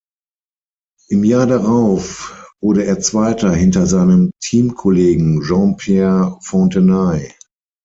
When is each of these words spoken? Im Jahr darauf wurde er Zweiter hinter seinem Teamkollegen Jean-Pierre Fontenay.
Im 1.09 1.23
Jahr 1.23 1.45
darauf 1.45 2.51
wurde 2.59 2.85
er 2.85 3.01
Zweiter 3.01 3.53
hinter 3.53 3.85
seinem 3.85 4.31
Teamkollegen 4.41 5.43
Jean-Pierre 5.43 6.39
Fontenay. 6.41 7.31